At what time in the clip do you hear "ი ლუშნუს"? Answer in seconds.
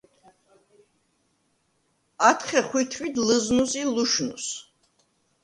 3.81-4.47